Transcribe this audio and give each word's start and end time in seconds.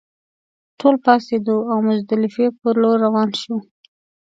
ټول 0.79 0.95
پاڅېدو 1.03 1.57
او 1.71 1.77
مزدلفې 1.87 2.47
پر 2.59 2.73
لور 2.81 2.97
روان 3.05 3.29
شوو. 3.41 3.57